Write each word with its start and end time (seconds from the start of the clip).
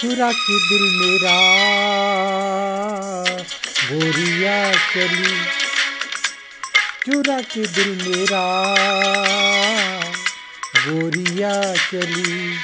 चुरा 0.00 0.30
के 0.32 0.56
दिल 0.68 0.82
मेरा। 0.98 1.36
गोरिया 3.84 4.72
चली। 4.72 5.44
चुरा 7.06 7.40
के 7.40 7.66
दिल 7.66 7.88
मेरा। 7.88 8.74
गोरिया 10.78 11.74
चली। 11.74 12.58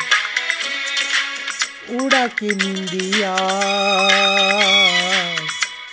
उड़ा 1.96 2.26
के 2.26 2.46
निंदिया। 2.46 3.36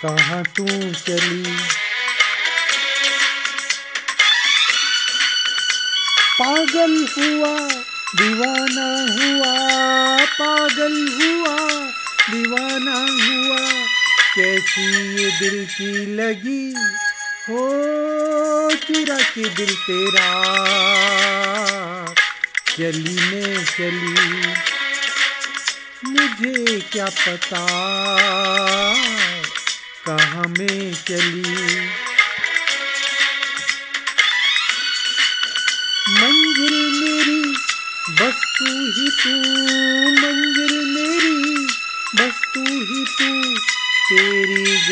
कहाँ 0.02 0.44
तू 0.44 0.66
चली? 0.92 1.56
पागल 6.42 7.06
हुआ, 7.18 7.68
दीवाना 8.16 8.88
हुआ, 9.12 9.58
पागल 10.24 11.08
हुआ, 11.22 11.56
दीवाना 12.30 13.24
हुआ। 13.24 14.01
कैसी 14.36 15.14
ये 15.22 15.30
दिल 15.38 15.66
की 15.66 16.16
लगी? 16.16 16.74
हो 17.48 17.58
चुरा 18.70 19.18
के 19.18 19.48
दिल 19.48 19.74
तेरा। 19.74 20.28
चली 22.76 23.14
मैं 23.14 23.64
चली, 23.64 24.38
मुझे 26.04 26.80
क्या 26.80 27.06
पता? 27.06 27.66
कहाँ 30.06 30.48
में 30.48 30.94
चली? 30.94 31.51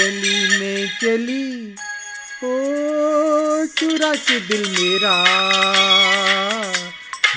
गली 0.00 0.58
में 0.58 0.88
चली 0.88 1.72
ओ, 2.44 2.54
चुरा 3.66 4.14
के 4.14 4.40
दिल 4.40 4.70
मेरा। 4.70 5.24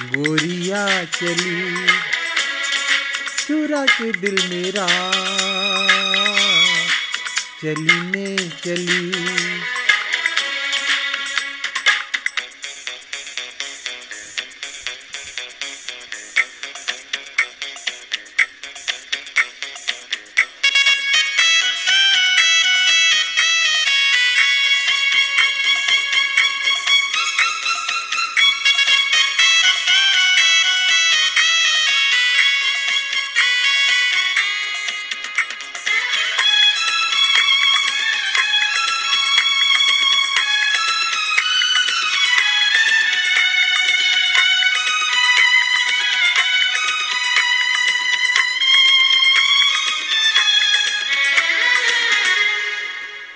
गोरिया 0.03 1.03
चली। 1.03 1.87
चुरा 3.47 3.85
के 3.85 4.11
दिल 4.11 4.47
मेरा। 4.49 4.87
चली 7.61 7.93
में 7.93 8.37
चली 8.37 9.11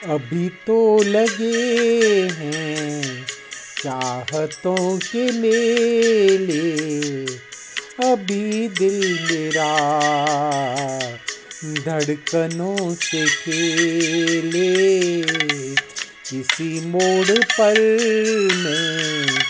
अभी 0.05 0.49
तो 0.49 1.03
लगे 1.03 2.21
हैं 2.21 3.25
चाहतों 3.83 4.97
के 4.97 5.31
मेले। 5.31 7.25
अभी 8.11 8.67
दिल 8.67 9.27
मेरा 9.31 9.97
धड़कनों 11.63 12.95
से 12.95 13.27
खेले। 13.27 14.97
किसी 16.29 16.79
मोड़ 16.79 17.27
पर 17.27 17.97
मैं 18.53 19.43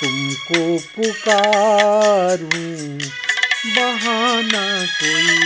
तुमको 0.00 0.78
पुकारूं, 0.78 2.98
बहाना 3.76 4.86
कोई 4.86 5.39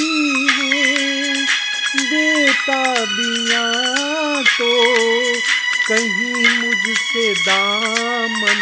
बेताबियाँ 1.98 3.76
तो 4.44 4.72
कहीं 5.90 6.58
मुझसे 6.58 7.34
दामन 7.34 8.60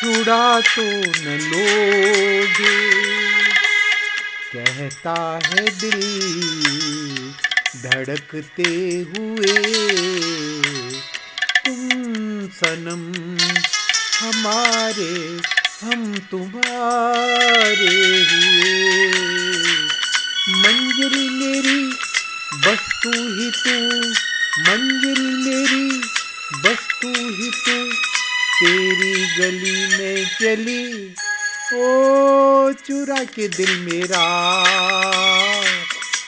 छुड़ा 0.00 0.60
तो 0.60 0.82
न 1.16 1.38
लोगे। 1.52 3.04
कहता 4.52 5.38
है 5.38 5.70
दिल 5.80 6.00
धड़कते 7.82 8.72
हुए, 9.12 9.56
तुम 11.64 12.48
सनम 12.48 13.04
हमारे, 14.20 15.40
हम 15.82 16.18
तुम्हारे 16.30 17.96
हुए। 18.30 18.74
मंजिल 20.48 21.30
मेरी 21.30 22.03
तू 23.04 23.10
ही 23.10 23.50
तू 23.50 23.98
मंजिल 24.60 25.20
मेरी, 25.20 25.98
बस 26.56 26.88
तू 27.02 27.08
ही 27.08 27.50
तू 27.50 27.92
तेरी 28.60 29.36
गली 29.36 29.86
में 29.86 30.36
चली। 30.40 31.14
ओ, 31.74 32.72
चुरा 32.72 33.24
के 33.24 33.48
दिल 33.48 33.78
मेरा, 33.78 34.64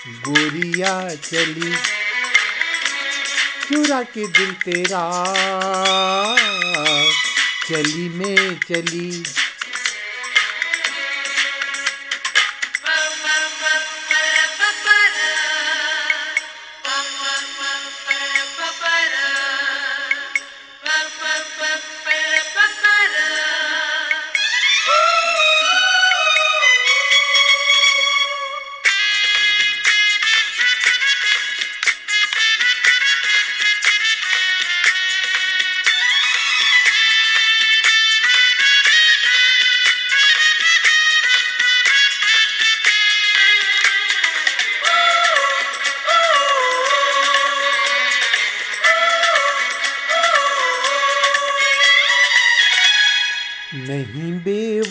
गोरिया 0.06 1.14
चली। 1.14 1.76
चुरा 3.69 4.03
के 4.03 4.26
दिल 4.26 4.52
तेरा, 4.52 5.25
चली 7.69 8.08
में 8.08 8.61
चली। 8.61 9.25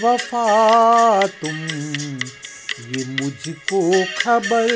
बेवफा 0.06 1.28
तुम, 1.28 1.58
ये 2.90 3.06
मुझको 3.06 4.06
खबर 4.18 4.68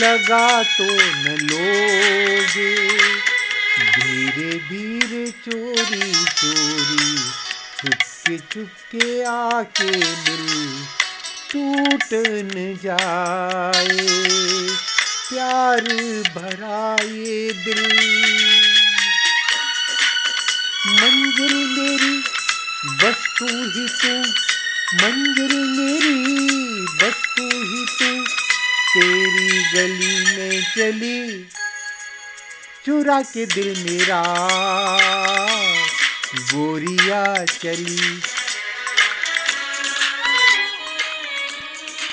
लगा 0.04 0.64
तो 0.64 0.84
न 0.94 1.38
लोगे। 1.42 2.76
धीरे 3.86 4.60
धीरे 4.60 5.26
चोरी 5.32 6.14
चोरी 6.24 7.18
चुपके 7.82 8.38
चुपके 8.38 9.24
आके 9.24 9.92
दिल 9.96 10.86
टूट 11.52 12.10
न 12.56 12.80
जाए। 12.84 14.08
प्यार 15.30 15.82
भरा 16.36 16.98
ये 17.04 17.52
दिल। 17.54 17.84
मंजिल 20.88 21.56
मेरी 21.56 22.18
बस 23.04 23.28
तू 23.40 23.46
ही 23.46 23.88
तू, 24.02 24.14
मंजिल 24.96 25.56
मेरी। 25.58 26.05
तेरी 29.36 29.64
गली 29.74 30.38
में 30.38 30.62
चली। 30.62 31.44
चुरा 32.86 33.22
के 33.22 33.46
दिल 33.46 33.84
मेरा। 33.84 34.24
गोरिया 36.36 37.46
चली। 37.46 38.22